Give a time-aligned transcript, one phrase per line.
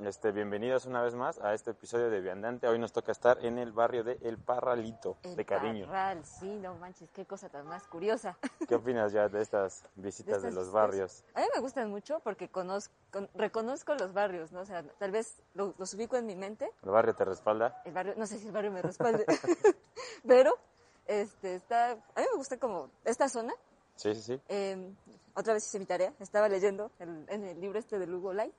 [0.00, 2.66] Este, bienvenidos una vez más a este episodio de Viandante.
[2.66, 5.86] Hoy nos toca estar en el barrio de El Parralito, El de cariño.
[5.86, 8.36] Parral, sí, no manches, qué cosa tan más curiosa.
[8.68, 11.22] ¿Qué opinas ya de estas visitas de, estas los barrios?
[11.34, 14.60] A mí me gustan mucho porque conozco, con- reconozco los barrios, ¿no?
[14.62, 16.70] O sea, tal vez lo- los ubico en mi mente.
[16.82, 17.80] ¿El barrio te respalda?
[17.84, 19.24] El barrio, no sé si el barrio me respalde,
[20.26, 20.58] pero
[21.06, 23.54] este, está, a mí me gusta como esta zona.
[23.94, 24.40] Sí, sí, sí.
[24.48, 24.92] Eh,
[25.34, 28.52] otra vez hice mi tarea, estaba leyendo el- en el libro este de Lugo Light,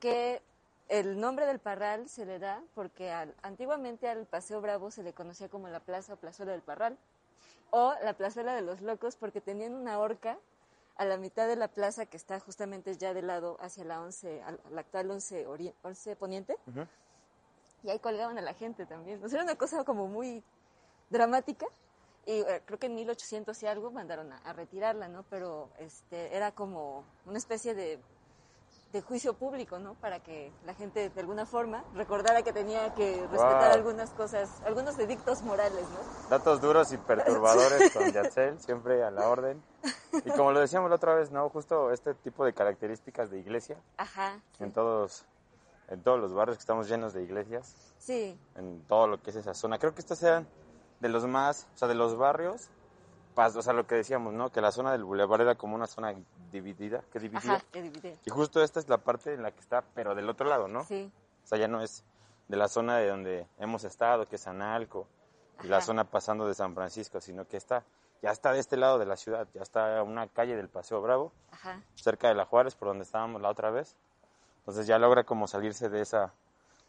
[0.00, 0.42] que
[0.88, 5.12] el nombre del Parral se le da porque al- antiguamente al Paseo Bravo se le
[5.12, 6.96] conocía como la Plaza o Plazuela del Parral,
[7.70, 10.38] o la Plazuela de los Locos porque tenían una horca
[10.96, 14.42] a la mitad de la plaza que está justamente ya del lado hacia la 11,
[14.42, 16.56] al- la actual 11, ori- 11 Poniente,
[17.82, 19.22] y ahí colgaban a la gente también.
[19.22, 20.42] O sea, era una cosa como muy
[21.10, 21.66] dramática.
[22.24, 25.22] Y eh, creo que en 1800 y algo mandaron a, a retirarla, ¿no?
[25.30, 28.00] Pero este, era como una especie de,
[28.92, 29.94] de juicio público, ¿no?
[29.94, 33.72] Para que la gente de alguna forma recordara que tenía que respetar Wow.
[33.74, 36.28] algunas cosas, algunos edictos morales, ¿no?
[36.30, 39.62] Datos duros y perturbadores con Yatzel, siempre a la orden.
[40.24, 41.48] Y como lo decíamos la otra vez, ¿no?
[41.50, 44.40] Justo este tipo de características de iglesia Ajá.
[44.56, 44.64] Sí.
[44.64, 45.24] en todos,
[45.88, 48.38] en todos los barrios que estamos llenos de iglesias, sí.
[48.54, 49.78] en todo lo que es esa zona.
[49.78, 50.46] Creo que estos sean
[51.00, 52.70] de los más, o sea, de los barrios,
[53.36, 54.50] o sea, lo que decíamos, ¿no?
[54.50, 56.14] Que la zona del bulevar era como una zona
[56.60, 57.54] dividida, que dividía.
[57.54, 58.14] Ajá, que dividía.
[58.24, 60.84] Y justo esta es la parte en la que está, pero del otro lado, ¿no?
[60.84, 61.10] Sí.
[61.44, 62.04] O sea, ya no es
[62.48, 65.06] de la zona de donde hemos estado, que es Analco,
[65.62, 67.84] y la zona pasando de San Francisco, sino que está,
[68.22, 71.32] ya está de este lado de la ciudad, ya está una calle del Paseo Bravo,
[71.50, 71.82] Ajá.
[71.94, 73.96] cerca de la Juárez, por donde estábamos la otra vez.
[74.58, 76.34] Entonces ya logra como salirse de esa,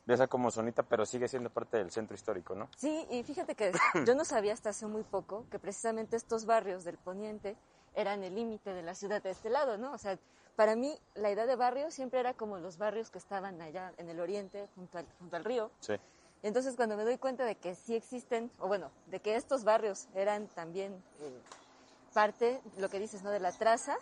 [0.05, 2.69] de esa como zonita, pero sigue siendo parte del centro histórico, ¿no?
[2.75, 3.71] Sí, y fíjate que
[4.05, 7.55] yo no sabía hasta hace muy poco que precisamente estos barrios del poniente
[7.97, 9.91] eran el límite de la ciudad de este lado, ¿no?
[9.91, 10.17] O sea,
[10.55, 14.07] para mí la idea de barrio siempre era como los barrios que estaban allá en
[14.07, 15.71] el oriente, junto al, junto al río.
[15.79, 15.95] Sí.
[16.43, 20.07] Entonces cuando me doy cuenta de que sí existen, o bueno, de que estos barrios
[20.13, 21.41] eran también eh,
[22.13, 23.31] parte, lo que dices, ¿no?
[23.31, 23.97] De la traza,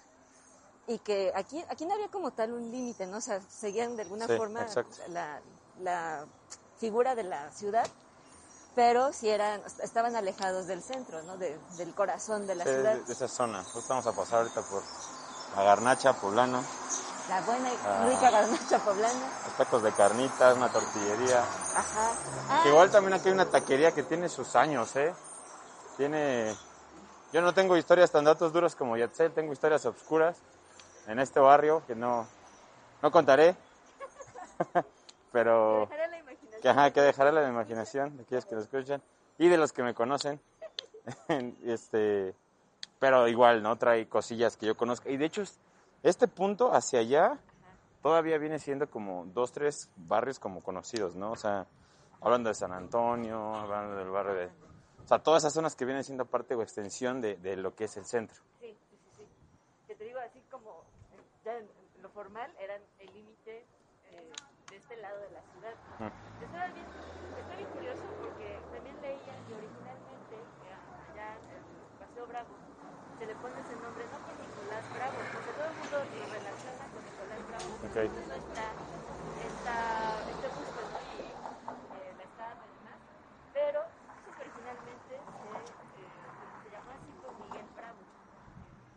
[0.88, 3.17] y que aquí, aquí no había como tal un límite, ¿no?
[3.17, 4.67] O sea, seguían de alguna Sí, forma
[5.07, 5.41] la,
[5.79, 6.25] la
[6.78, 7.88] figura de la ciudad,
[8.75, 11.38] pero sí eran, estaban alejados del centro, ¿no?
[11.38, 12.96] De- del corazón de la Sí, ciudad.
[12.97, 13.63] de esa zona.
[13.63, 14.84] Justo vamos a pasar ahorita por
[15.56, 16.62] la garnacha poblana,
[17.30, 18.06] La buena y Ah.
[18.08, 19.19] rica garnacha poblana.
[19.46, 21.40] los tacos de carnitas, una tortillería.
[21.75, 22.12] Ajá.
[22.50, 25.12] Ah, igual también aquí hay una taquería que tiene sus años, ¿eh?
[25.97, 26.56] Tiene...
[27.31, 30.38] Yo no tengo historias tan datos duros como Yatzel, tengo historias obscuras
[31.08, 32.28] en este barrio que no,
[33.02, 33.56] no contaré.
[35.31, 36.15] Pero dejaré.
[36.66, 39.00] Que, ajá, que dejaré la imaginación de aquellos que lo escuchan
[39.38, 40.42] y de los que me conocen.
[41.64, 42.34] este,
[42.98, 43.76] pero igual, ¿no?
[43.78, 45.08] Trae cosillas que yo conozco.
[45.08, 45.59] Y de hecho, es-
[46.02, 47.38] este punto hacia allá
[48.02, 51.34] todavía viene siendo como dos, tres barrios como conocidos, ¿no?
[51.34, 51.68] O sea,
[52.20, 54.46] hablando de San Antonio, hablando del barrio de...
[55.03, 57.84] O sea, todas esas zonas que vienen siendo parte o extensión de, de lo que
[57.84, 58.42] es el centro.
[58.59, 59.28] Sí, sí, sí.
[59.86, 60.82] Que te digo, así como
[61.44, 61.70] ya en
[62.02, 63.66] lo formal eran el límite
[64.09, 64.30] eh,
[64.72, 65.74] de este lado de la ciudad.
[66.42, 66.86] Estaba bien,
[67.40, 70.76] está bien curioso porque también leía que originalmente eh,
[71.14, 71.64] allá en el
[71.97, 72.50] Paseo Bravo
[73.18, 76.84] se le pone ese nombre no por Nicolás Bravo, porque todo el mundo lo relaciona
[76.92, 77.42] con Nicolás
[77.95, 78.11] Bravo, Ok.
[78.11, 78.75] porque incluso está,
[79.39, 83.00] está este eh, la demás,
[83.53, 83.79] pero
[84.23, 85.72] pues, originalmente se, eh,
[86.63, 88.00] se llamó así por Miguel Bravo.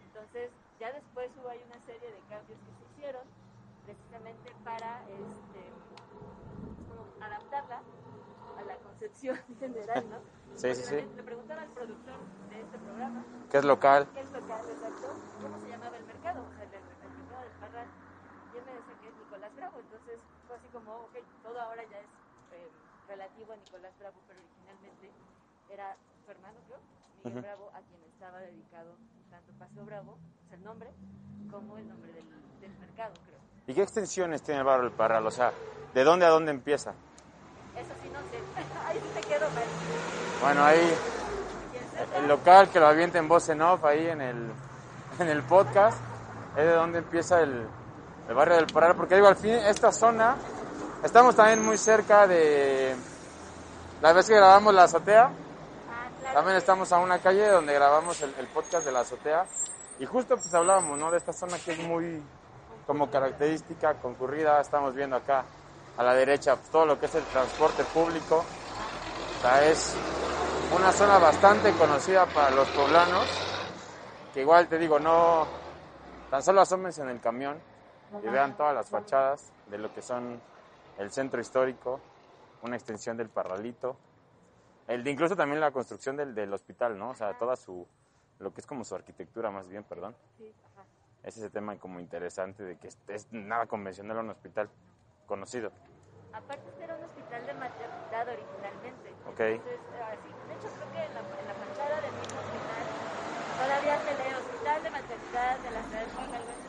[0.03, 0.51] Entonces,
[0.81, 3.23] ya después hubo ahí una serie de cambios que se hicieron
[3.85, 5.73] precisamente para este,
[7.21, 7.83] adaptarla
[8.59, 10.19] a la concepción general, ¿no?
[10.57, 10.83] Sí, sí,
[11.17, 12.19] Le preguntaba al productor
[12.51, 14.09] de este programa Que es local.
[14.13, 15.07] qué es local exacto,
[15.41, 17.89] cómo se llamaba el mercado, o sea, el, el mercado del Parral.
[19.01, 22.09] Que es Nicolás Bravo, entonces fue así como, ok, todo ahora ya es
[22.53, 22.71] eh,
[23.07, 25.11] relativo a Nicolás Bravo, pero originalmente
[25.69, 26.79] era su hermano, creo,
[27.19, 27.43] Miguel Ujú.
[27.43, 28.97] Bravo, a quien estaba dedicado
[29.31, 30.89] tanto Paseo Bravo, o sea, el nombre,
[31.51, 32.27] como el nombre del,
[32.61, 33.39] del mercado, creo.
[33.67, 35.27] ¿Y qué extensiones tiene el barrio El Parral?
[35.27, 35.53] O sea,
[35.95, 36.95] ¿de dónde a dónde empieza?
[37.77, 38.43] Eso sí, no sé,
[38.87, 39.65] ahí sí te quedo mal.
[40.41, 40.95] Bueno, ahí
[42.17, 44.51] el local que lo avienta en voz en off ahí en el,
[45.19, 45.99] en el podcast
[46.57, 47.67] es de donde empieza el,
[48.29, 50.37] el barrio del Parral, porque digo, al fin, esta zona,
[51.03, 52.95] estamos también muy cerca de
[54.03, 55.31] la vez que grabamos la azotea,
[56.35, 59.47] también estamos a una calle donde grabamos el, el podcast de la azotea,
[59.99, 61.11] y justo pues hablábamos, ¿no?
[61.11, 62.23] De esta zona que es muy
[62.87, 65.45] como característica, concurrida, estamos viendo acá
[65.97, 68.45] a la derecha pues, todo lo que es el transporte público,
[69.39, 69.95] o sea, es
[70.77, 73.27] una zona bastante conocida para los poblanos,
[74.35, 75.47] que igual te digo, no,
[76.31, 77.59] tan solo asómense en el camión
[78.23, 80.41] y vean todas las fachadas de lo que son
[80.99, 82.01] el centro histórico,
[82.63, 83.97] una extensión del Parralito,
[84.87, 87.11] el de incluso también la construcción del, del hospital, ¿no?
[87.11, 87.87] O sea, toda su,
[88.39, 90.17] lo que es como su arquitectura más bien, perdón.
[91.23, 94.71] Es ese tema como interesante de que es, es nada convencional un hospital
[95.27, 95.71] conocido.
[96.33, 99.11] Aparte este era un hospital de maternidad originalmente.
[99.29, 99.41] Ok.
[99.41, 102.85] Entonces, así, de hecho creo que en la, en la fachada del mismo hospital
[103.59, 106.68] todavía se lee Hospital de Maternidad de la Ciudad de.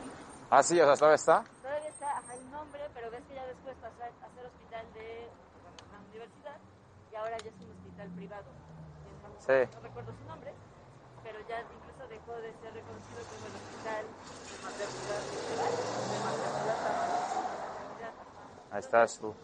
[0.50, 1.44] Ah, sí, o sea, ¿todavía está?
[1.62, 5.30] Todavía está ajá, el nombre, pero ves que ya después pasó a, ser hospital de
[5.92, 6.58] la universidad
[7.12, 8.50] y ahora ya es un hospital privado.
[8.50, 9.62] No, Sí.
[9.74, 10.52] no recuerdo su nombre,
[11.22, 14.04] pero ya incluso dejó de ser reconocido como el hospital
[14.50, 15.22] de maternidad
[16.10, 17.00] de maternidad.
[18.72, 19.34] Ahí está su...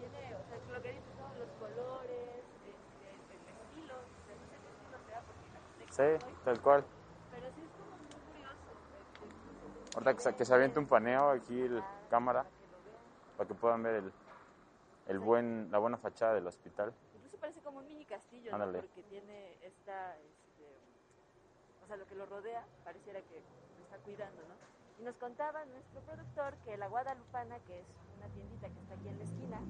[0.00, 3.96] Tiene, o sea, lo que dices son los colores, este, el estilo,
[4.28, 4.68] el estilo.
[4.96, 6.84] Porque la Sí, tal cual.
[7.32, 8.68] Pero sí es como muy curioso.
[8.96, 12.46] este, incluso Ahorita que se, que se aviente un paneo aquí el cámara
[13.36, 14.12] para que puedan ver el,
[15.08, 16.94] el buen, la buena fachada del hospital.
[17.16, 18.64] Incluso parece como un mini castillo, ¿no?
[18.70, 20.78] Porque tiene esta, este,
[21.82, 23.42] o sea, lo que lo rodea pareciera que
[23.76, 24.54] lo está cuidando, ¿no?
[25.00, 27.86] Y nos contaba nuestro productor que la Guadalupana, que es
[28.18, 29.60] una tiendita que está aquí en la esquina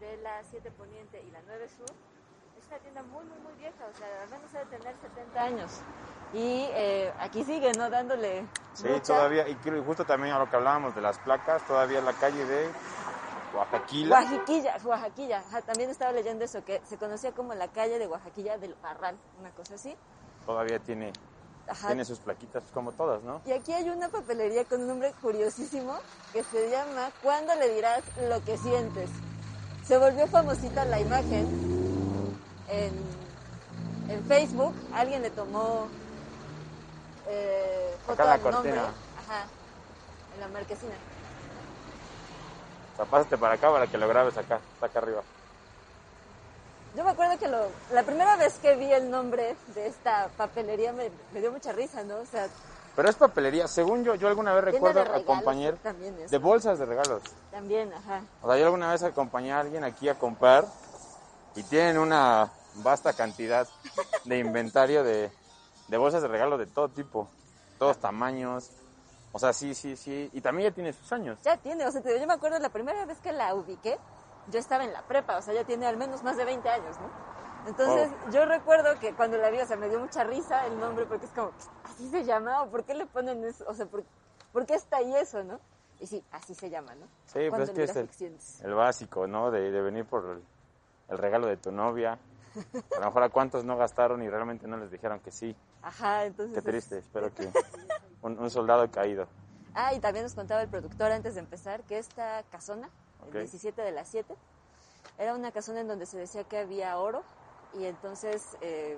[0.00, 1.92] de la 7 Poniente y la 9 Sur,
[2.66, 5.70] es una tienda muy, muy, muy vieja, o sea, al menos debe tener 70 años.
[6.32, 7.88] Y eh, aquí sigue, ¿no?
[7.88, 8.44] Dándole.
[8.74, 9.14] Sí, lucha.
[9.14, 12.68] todavía, y justo también a lo que hablábamos de las placas, todavía la calle de.
[13.54, 18.58] Oaxaquilla, Oaxaquilla, ajá, también estaba leyendo eso, que se conocía como la calle de Oaxaquilla
[18.58, 19.96] del Parral, una cosa así.
[20.44, 21.12] Todavía tiene,
[21.66, 21.86] Ajá.
[21.86, 23.40] tiene sus plaquitas como todas, ¿no?
[23.46, 25.96] Y aquí hay una papelería con un nombre curiosísimo
[26.34, 29.08] que se llama ¿Cuándo le dirás lo que sientes?
[29.84, 31.75] Se volvió famosita la imagen
[32.68, 32.92] en,
[34.08, 34.74] en Facebook.
[34.94, 35.88] Alguien le tomó
[37.28, 38.70] eh, foto Acá en la al nombre.
[38.72, 38.82] cortina.
[39.26, 39.44] Ajá,
[40.34, 40.94] en la marquesina.
[42.92, 45.22] O sea, pásate para acá para que lo grabes acá, está acá arriba.
[46.96, 50.92] Yo me acuerdo que lo, la primera vez que vi el nombre de esta papelería
[50.92, 52.16] me, me dio mucha risa, ¿no?
[52.16, 52.46] O sea,
[52.94, 55.76] Pero es papelería, según yo, yo alguna vez recuerdo regalos acompañar
[56.30, 57.20] de bolsas de regalos.
[57.50, 58.22] También, ajá.
[58.40, 60.64] O sea, yo alguna vez acompañé a alguien aquí a comprar
[61.56, 63.66] y tienen una vasta cantidad
[64.24, 65.30] de inventario de,
[65.88, 67.28] de bolsas de regalo de todo tipo,
[67.78, 68.70] todos tamaños.
[69.32, 70.30] O sea, sí, sí, sí.
[70.32, 71.38] Y también ya tiene sus años.
[71.42, 73.98] Ya tiene, o sea, te digo, yo me acuerdo la primera vez que la ubiqué,
[74.50, 76.96] yo estaba en la prepa, o sea, ya tiene al menos más de 20 años,
[77.00, 77.10] ¿no?
[77.66, 81.04] Entonces, yo recuerdo que cuando la vi, o sea, me dio mucha risa el nombre,
[81.04, 81.50] porque es como,
[81.82, 82.62] ¿así se llama?
[82.62, 83.64] ¿O por qué le ponen eso?
[83.66, 84.04] O sea, ¿por,
[84.52, 85.58] por qué está ahí eso, no?
[85.98, 87.06] Y sí, así se llama, ¿no?
[87.26, 89.50] Sí, pues es que es el, el básico, ¿no?
[89.50, 90.40] De, de venir por
[91.08, 92.18] el, regalo de tu novia.
[92.96, 95.54] A lo mejor a cuántos no gastaron y realmente no les dijeron que sí.
[95.82, 96.54] Ajá, entonces...
[96.54, 97.50] Qué triste, espero que
[98.22, 99.28] un, un soldado caído.
[99.74, 102.88] Ah, y también nos contaba el productor antes de empezar que esta casona,
[103.26, 104.34] el 17 de las 7,
[105.18, 107.22] era una casona en donde se decía que había oro
[107.78, 108.96] y entonces eh,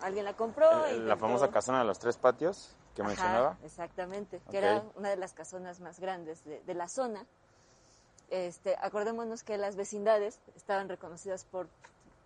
[0.00, 0.86] alguien la compró.
[0.86, 3.58] El- y la famosa casona de los tres patios que Ajá, mencionaba.
[3.62, 7.24] Exactamente, que era una de las casonas más grandes de, de la zona.
[8.28, 11.68] Este, acordémonos que las vecindades estaban reconocidas por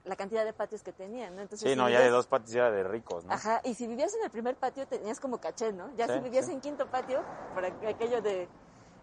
[0.05, 1.43] la cantidad de patios que tenían, ¿no?
[1.43, 3.33] Entonces, Sí, si no, ya de dos patios ya era de ricos, ¿no?
[3.33, 5.91] Ajá, y si vivías en el primer patio tenías como caché, ¿no?
[5.97, 6.53] Ya Sí, si vivías sí.
[6.53, 7.21] en quinto patio,
[7.55, 8.49] por aqu- aquello de,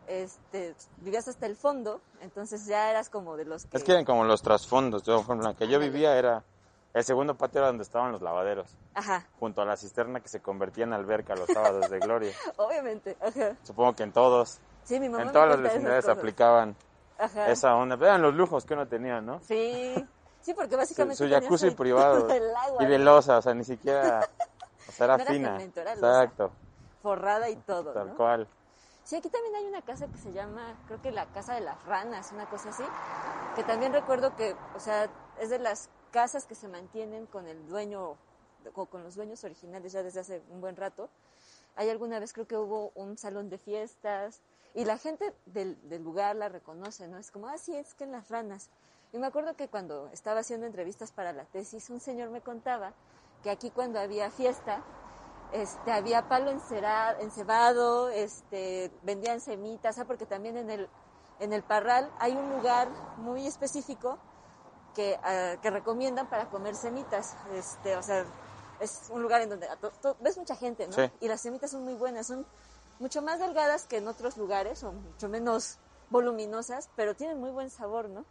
[0.08, 3.78] este, vivías hasta el fondo, entonces ya eras como de los que...
[3.78, 5.04] Es que eran como los trasfondos.
[5.04, 6.44] Yo, por ejemplo, la que yo vivía era.
[6.94, 8.78] El segundo patio era donde estaban los lavaderos.
[8.94, 12.32] Ajá, Junto a la cisterna que se convertía en alberca los sábados de gloria.
[12.58, 13.58] obviamente, ajá.
[13.64, 14.62] Supongo que en todos.
[14.84, 16.76] Sí, mi mamá En todas las vecindades aplicaban
[17.18, 17.50] Ajá.
[17.50, 17.96] esa onda.
[17.96, 19.40] Vean los lujos que uno tenía, ¿no?
[19.42, 19.94] Sí,
[20.42, 22.30] sí, porque básicamente su jacuzzi privado.
[22.30, 24.28] el agua, Y de losa, o sea, ni siquiera.
[24.86, 25.52] O sea, era No era fina.
[25.54, 26.24] cemento, era losa.
[26.24, 26.52] Exacto,
[27.02, 28.16] forrada y todo, tal ¿no?
[28.18, 28.48] cual.
[29.06, 31.82] Sí, aquí también hay una casa que se llama, creo que la Casa de las
[31.86, 32.84] Ranas, una cosa así,
[33.56, 35.10] que también recuerdo que, o sea,
[35.40, 38.18] es de las casas que se mantienen con el dueño,
[38.74, 41.10] o con los dueños originales ya desde hace un buen rato.
[41.78, 44.42] Hay alguna vez creo que hubo un salón de fiestas
[44.74, 47.18] y la gente del, del lugar la reconoce, ¿no?
[47.18, 48.70] Es como, ah, sí, es que en las ranas.
[49.12, 52.94] Y me acuerdo que cuando estaba haciendo entrevistas para la tesis, un señor me contaba
[53.44, 54.82] que aquí cuando había fiesta,
[55.52, 60.90] este, había palo encera- encebado, este, vendían semitas, ah, porque también en el,
[61.40, 64.18] en el Parral hay un lugar muy específico
[64.96, 67.36] que, ah, que recomiendan para comer semitas.
[67.54, 68.26] Este, o sea,
[68.80, 70.94] es un lugar en donde a to- to- ves mucha gente, ¿no?
[70.94, 71.12] Sí.
[71.22, 72.46] Y las semitas son muy buenas, son
[73.00, 75.78] mucho más delgadas que en otros lugares, o mucho menos
[76.10, 78.26] voluminosas, pero tienen muy buen sabor, ¿no?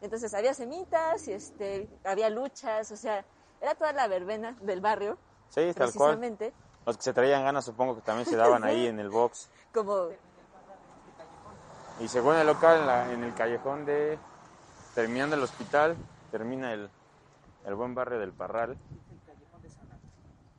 [0.00, 3.24] Entonces había semitas, y este, había luchas, o sea,
[3.60, 6.18] era toda la verbena del barrio, Sí, tal cual.
[6.18, 6.54] precisamente,
[6.86, 9.48] Los que se traían ganas supongo que también se daban ahí en el box.
[9.72, 10.08] como
[12.00, 14.18] Y según el local, en, la- en el callejón de...
[14.94, 15.96] Terminando el hospital,
[16.32, 16.90] termina el,
[17.64, 18.76] el buen barrio del Parral.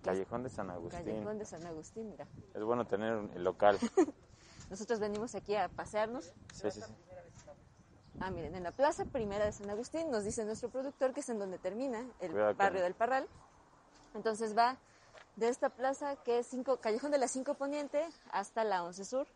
[0.03, 1.03] Callejón de San Agustín.
[1.03, 2.27] Callejón de San Agustín, mira.
[2.53, 3.77] Es bueno tener el local.
[4.69, 6.33] Nosotros venimos aquí a pasearnos.
[6.53, 6.93] Sí, sí, sí.
[8.19, 11.29] Ah, miren, en la plaza primera de San Agustín nos dice nuestro productor que es
[11.29, 13.27] en donde termina el Cuidado con- barrio del Parral.
[14.13, 14.77] Entonces va
[15.35, 19.27] de esta plaza que es cinco, Callejón de la 5 Poniente hasta la 11 Sur,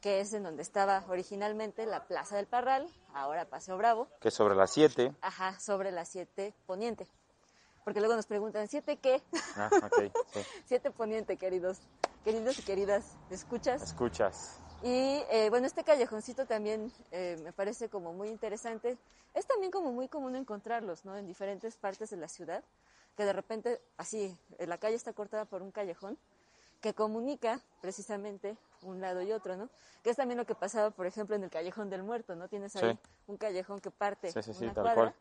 [0.00, 4.54] que es en donde estaba originalmente la Plaza del Parral, ahora Paseo Bravo, Que sobre
[4.54, 5.14] las 7.
[5.20, 7.06] ajá, sobre la 7 Poniente.
[7.86, 9.22] Porque luego nos preguntan, ¿siete qué?
[9.54, 10.40] Ah, ok, sí.
[10.66, 11.78] 7 Poniente, queridos,
[12.24, 13.80] queridos y queridas, ¿escuchas?
[13.80, 14.58] Escuchas.
[14.82, 18.98] Y eh, bueno, este callejoncito también eh, me parece como muy interesante.
[19.34, 21.16] Es también como muy común encontrarlos, ¿no?
[21.16, 22.64] En diferentes partes de la ciudad,
[23.16, 26.18] que de repente, así, eh, la calle está cortada por un callejón
[26.80, 29.70] que comunica precisamente un lado y otro, ¿no?
[30.02, 32.48] Que es también lo que pasaba, por ejemplo, en el Callejón del Muerto, ¿no?
[32.48, 32.98] Tienes ahí Sí.
[33.28, 35.14] un callejón que parte Sí, sí, sí, una tal cuadra, cual.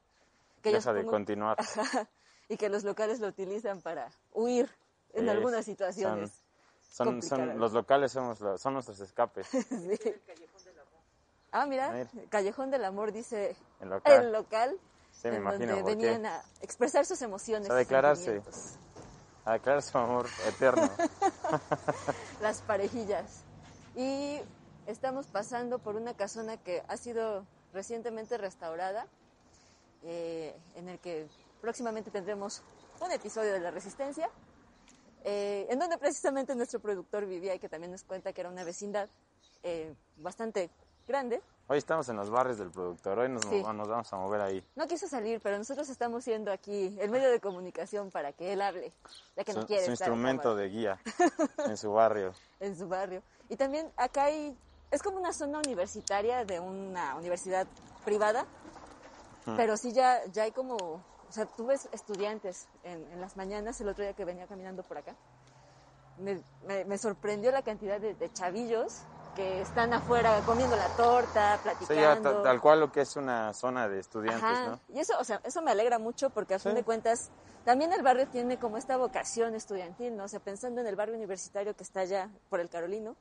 [0.64, 1.58] que Deja de supongo- continuar.
[2.50, 4.70] y que los locales lo utilizan para huir
[5.14, 6.44] en algunas situaciones.
[6.90, 9.48] Son, son, los locales somos, los- son nuestros escapes.
[9.70, 10.00] Sí.
[11.52, 12.10] Ah, mira, Mira.
[12.30, 14.26] Callejón del Amor dice El local.
[14.26, 14.78] el local
[15.12, 17.68] Sí, me en imagino donde venían a expresar sus emociones.
[17.68, 18.42] Sea, declararse.
[19.46, 20.90] A declarar su amor eterno.
[22.42, 23.44] Las parejillas.
[23.96, 24.42] Y
[24.88, 29.08] estamos pasando por una casona que ha sido recientemente restaurada,
[30.04, 31.28] eh, en el que
[31.70, 32.62] próximamente tendremos
[33.02, 34.30] un episodio de La Resistencia,
[35.24, 38.64] eh, en donde precisamente nuestro productor vivía y que también nos cuenta que era una
[38.64, 39.10] vecindad
[39.64, 40.70] eh, bastante
[41.08, 41.42] grande.
[41.68, 43.18] Hoy estamos en los barrios del productor.
[43.18, 43.64] Hoy nos, Sí.
[43.64, 44.64] nos vamos a mover ahí.
[44.76, 48.62] No quiso salir, pero nosotros estamos siendo aquí el medio de comunicación para que él
[48.62, 48.94] hable,
[49.36, 51.00] ya que Su, no quiere su estar instrumento de guía
[51.66, 52.32] en su barrio.
[52.60, 53.24] en su barrio.
[53.50, 54.56] Y también acá hay,
[54.92, 57.66] es como una zona universitaria de una universidad
[58.06, 58.46] privada,
[59.58, 61.04] pero sí ya, ya hay como,
[61.36, 64.98] sea, tú ves estudiantes en, en las mañanas, el otro día que venía caminando por
[64.98, 65.16] acá,
[66.18, 69.00] me, me- me sorprendió la cantidad de, de chavillos
[69.36, 72.02] que están afuera comiendo la torta, Sí, platicando.
[72.02, 74.68] ya ta- tal cual lo que es una zona de estudiantes, Ajá.
[74.70, 74.80] ¿no?
[74.96, 76.78] Y eso, o sea, eso me alegra mucho porque a fin Sí.
[76.78, 77.30] de cuentas
[77.66, 80.24] también el barrio tiene como esta vocación estudiantil, ¿no?
[80.24, 83.18] O sea, pensando en el barrio universitario que está allá por el Carolino,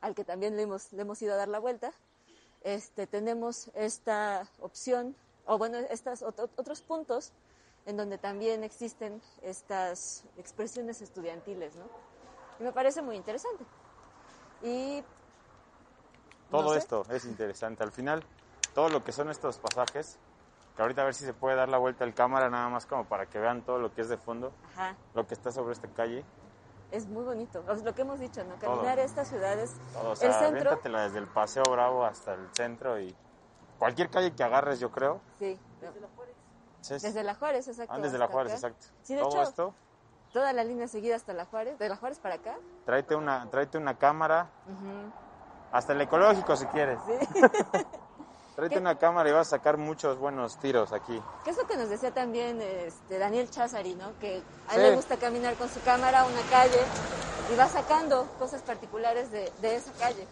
[0.00, 1.92] al que también le hemos, le hemos ido a dar la vuelta,
[2.62, 7.32] este, tenemos esta opción, o bueno, estos otros puntos
[7.88, 11.84] en donde también existen estas expresiones estudiantiles, ¿no?
[12.60, 13.64] Y me parece muy interesante.
[14.62, 15.02] Y
[16.50, 16.78] Todo no sé.
[16.78, 17.82] esto es interesante.
[17.82, 18.22] Al final,
[18.74, 20.18] todo lo que son estos pasajes,
[20.76, 23.06] que ahorita a ver si se puede dar la vuelta al cámara nada más como
[23.06, 25.88] para que vean todo lo que es de fondo, Ajá, lo que está sobre esta
[25.88, 26.24] calle.
[26.90, 27.64] es muy bonito.
[27.66, 28.54] O sea, lo que hemos dicho, ¿no?
[28.56, 28.74] Todo.
[28.76, 32.48] Caminar estas ciudades, Todo, o el sea, centro, aviéntatela desde el Paseo Bravo hasta el
[32.54, 33.16] centro y
[33.78, 35.22] cualquier calle que agarres, yo creo.
[35.38, 35.58] sí,
[36.80, 37.92] Sí, desde la Juárez, exacto.
[37.94, 38.68] ah, desde la Juárez, acá.
[38.68, 38.86] exacto.
[39.02, 39.74] Sí, de todo hecho, esto,
[40.32, 42.56] toda la línea seguida hasta la Juárez, de la Juárez para acá.
[42.86, 44.48] tráete una, tráete una cámara,
[45.72, 46.98] hasta el ecológico si quieres.
[47.06, 47.40] Sí.
[48.56, 48.80] Tráete ¿Qué?
[48.80, 51.22] una cámara y vas a sacar muchos buenos tiros aquí.
[51.44, 54.18] Que es lo que nos decía también este, Daniel Chazari, ¿no?
[54.18, 54.76] Que a Sí.
[54.80, 56.80] él le gusta caminar con su cámara a una calle
[57.52, 60.26] y va sacando cosas particulares de, de esa calle.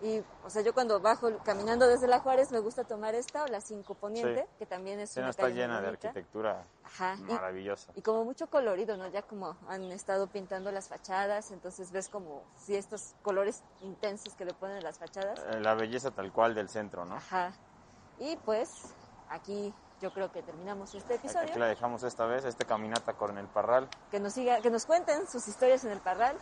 [0.00, 3.46] Y, o sea, yo cuando bajo caminando desde la Juárez me gusta tomar esta o
[3.48, 4.54] la 5 Poniente, Sí.
[4.60, 7.16] que también es Sí, una no está llena de arquitectura Ajá.
[7.16, 7.90] maravillosa.
[7.96, 9.08] Y como mucho colorido, ¿no?
[9.08, 14.44] Ya como han estado pintando las fachadas, entonces ves como si estos colores intensos que
[14.44, 15.40] le ponen a las fachadas.
[15.50, 17.16] Eh, La belleza tal cual del centro, ¿no?
[17.16, 17.52] Ajá.
[18.20, 18.70] Y pues
[19.30, 21.48] aquí yo creo que terminamos este episodio.
[21.50, 23.88] Aquí la dejamos esta vez, este caminata con el Parral.
[24.12, 26.36] Que nos siga, que nos cuenten sus historias en el Parral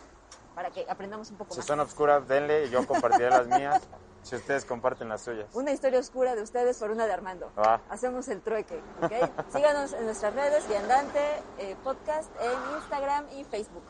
[0.57, 1.67] para que aprendamos un poco Si más.
[1.67, 3.79] son obscuras, denle y yo compartiré las mías.
[4.23, 5.45] Si ustedes comparten las suyas.
[5.53, 7.51] Una historia oscura de ustedes por una de Armando.
[7.55, 7.79] Va.
[7.91, 9.11] Hacemos el trueque, ¿ok?
[9.53, 11.19] Síganos en nuestras redes, Viandante
[11.59, 13.83] eh, Podcast, en Instagram y Facebook.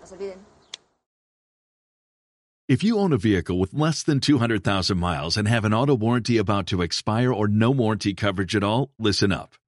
[0.00, 0.38] No se olviden.
[2.66, 6.38] If you own a vehicle with less than 200,000 miles and have an auto warranty
[6.38, 9.59] about to expire or no warranty coverage at all, listen up.